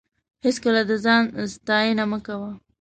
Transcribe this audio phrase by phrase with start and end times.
[0.45, 1.21] هېڅکله د ځان
[1.53, 2.49] ستاینه مه کوه.